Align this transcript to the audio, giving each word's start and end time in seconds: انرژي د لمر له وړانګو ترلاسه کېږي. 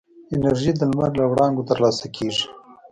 انرژي 0.33 0.71
د 0.75 0.81
لمر 0.89 1.11
له 1.19 1.25
وړانګو 1.31 1.67
ترلاسه 1.69 2.05
کېږي. 2.15 2.45